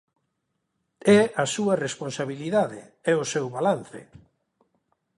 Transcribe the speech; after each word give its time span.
É 1.19 1.21
a 1.43 1.45
súa 1.55 1.75
responsabilidade, 1.85 2.81
é 3.11 3.13
o 3.23 3.29
seu 3.33 3.45
balance. 3.57 4.01